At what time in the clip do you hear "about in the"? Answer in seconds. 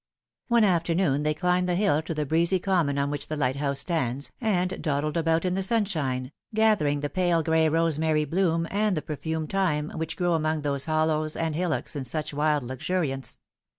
5.15-5.61